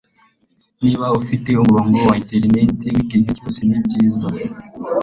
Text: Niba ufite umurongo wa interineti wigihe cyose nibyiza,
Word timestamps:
Niba 0.83 1.05
ufite 1.19 1.49
umurongo 1.55 1.97
wa 2.09 2.15
interineti 2.21 2.85
wigihe 2.95 3.25
cyose 3.35 3.59
nibyiza, 3.67 4.27